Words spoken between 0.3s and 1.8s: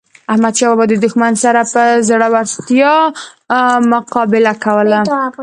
احمد شاه بابا د دښمن سره